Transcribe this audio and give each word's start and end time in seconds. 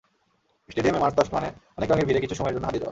স্টেডিয়ামে 0.69 0.99
march 1.03 1.15
past 1.17 1.31
মানে 1.37 1.47
অনেক 1.77 1.87
রঙের 1.91 2.05
ভিড়ে 2.07 2.21
কিছু 2.23 2.35
সময়ের 2.35 2.55
জন্য 2.55 2.65
হারিয়ে 2.67 2.73
যাওয়া। 2.73 2.79